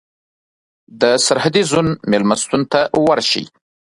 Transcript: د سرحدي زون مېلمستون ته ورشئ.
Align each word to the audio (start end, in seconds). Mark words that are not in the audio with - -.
د 1.01 1.03
سرحدي 1.25 1.63
زون 1.71 1.87
مېلمستون 2.11 2.61
ته 2.71 2.79
ورشئ. 3.07 3.43